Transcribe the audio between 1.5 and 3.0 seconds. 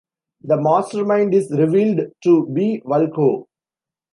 revealed to be